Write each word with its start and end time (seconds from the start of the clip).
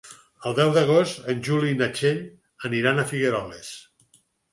El 0.51 0.53
deu 0.59 0.69
d'agost 0.77 1.27
en 1.33 1.43
Juli 1.47 1.69
i 1.71 1.75
na 1.81 1.89
Txell 1.97 2.23
aniran 2.71 3.03
a 3.03 3.05
Figueroles. 3.13 3.71